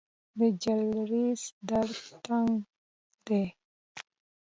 د 0.37 0.39
جلریز 0.61 1.41
دره 1.67 1.95
تنګه 2.25 2.55
ده 3.25 3.43